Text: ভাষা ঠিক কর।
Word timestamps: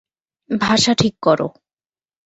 ভাষা 0.49 0.93
ঠিক 0.93 1.13
কর। 1.21 1.39